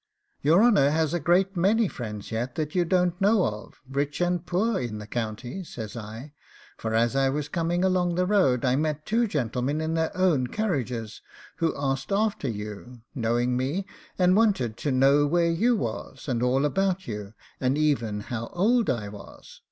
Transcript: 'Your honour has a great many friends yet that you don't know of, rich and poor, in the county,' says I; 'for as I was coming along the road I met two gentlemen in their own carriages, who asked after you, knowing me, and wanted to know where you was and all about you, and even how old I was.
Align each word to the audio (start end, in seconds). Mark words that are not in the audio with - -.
'Your 0.41 0.63
honour 0.63 0.89
has 0.89 1.13
a 1.13 1.19
great 1.19 1.55
many 1.55 1.87
friends 1.87 2.31
yet 2.31 2.55
that 2.55 2.73
you 2.73 2.85
don't 2.85 3.21
know 3.21 3.45
of, 3.45 3.81
rich 3.87 4.19
and 4.19 4.43
poor, 4.43 4.79
in 4.79 4.97
the 4.97 5.05
county,' 5.05 5.63
says 5.63 5.95
I; 5.95 6.33
'for 6.75 6.95
as 6.95 7.15
I 7.15 7.29
was 7.29 7.47
coming 7.47 7.83
along 7.83 8.15
the 8.15 8.25
road 8.25 8.65
I 8.65 8.75
met 8.75 9.05
two 9.05 9.27
gentlemen 9.27 9.79
in 9.79 9.93
their 9.93 10.09
own 10.17 10.47
carriages, 10.47 11.21
who 11.57 11.75
asked 11.77 12.11
after 12.11 12.49
you, 12.49 13.01
knowing 13.13 13.55
me, 13.55 13.85
and 14.17 14.35
wanted 14.35 14.75
to 14.77 14.91
know 14.91 15.27
where 15.27 15.51
you 15.51 15.75
was 15.75 16.27
and 16.27 16.41
all 16.41 16.65
about 16.65 17.05
you, 17.07 17.35
and 17.59 17.77
even 17.77 18.21
how 18.21 18.47
old 18.55 18.89
I 18.89 19.07
was. 19.07 19.59